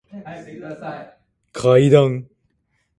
[1.53, 2.25] 階段